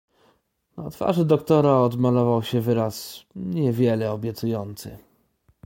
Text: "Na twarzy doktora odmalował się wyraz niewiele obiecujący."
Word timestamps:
"Na 0.77 0.89
twarzy 0.89 1.25
doktora 1.25 1.79
odmalował 1.81 2.43
się 2.43 2.61
wyraz 2.61 3.25
niewiele 3.35 4.11
obiecujący." 4.11 4.97